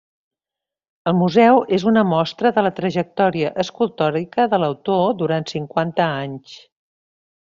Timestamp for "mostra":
2.13-2.51